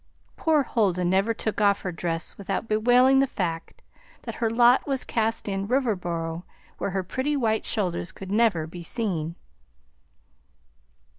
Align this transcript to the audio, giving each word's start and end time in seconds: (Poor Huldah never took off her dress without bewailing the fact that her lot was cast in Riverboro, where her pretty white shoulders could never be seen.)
(Poor 0.35 0.63
Huldah 0.63 1.05
never 1.05 1.31
took 1.31 1.61
off 1.61 1.83
her 1.83 1.91
dress 1.91 2.35
without 2.35 2.67
bewailing 2.67 3.19
the 3.19 3.27
fact 3.27 3.83
that 4.23 4.37
her 4.41 4.49
lot 4.49 4.87
was 4.87 5.03
cast 5.03 5.47
in 5.47 5.67
Riverboro, 5.67 6.41
where 6.79 6.89
her 6.89 7.03
pretty 7.03 7.37
white 7.37 7.67
shoulders 7.67 8.11
could 8.11 8.31
never 8.31 8.65
be 8.65 8.81
seen.) 8.81 9.35